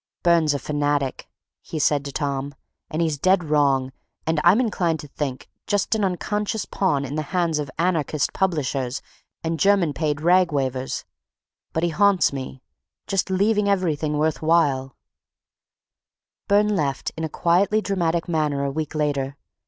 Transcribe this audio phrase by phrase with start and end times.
[0.23, 1.27] "Burne's a fanatic,"
[1.61, 2.55] he said to Tom,
[2.89, 3.91] "and he's dead wrong
[4.25, 9.03] and, I'm inclined to think, just an unconscious pawn in the hands of anarchistic publishers
[9.43, 14.95] and German paid rag wavers—but he haunts me—just leaving everything worth while—"
[16.47, 19.37] Burne left in a quietly dramatic manner a week later.